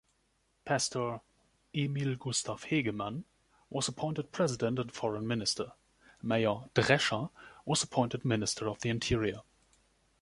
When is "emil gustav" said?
1.75-2.63